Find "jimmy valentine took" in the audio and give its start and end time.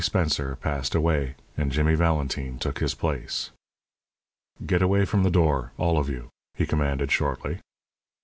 1.71-2.79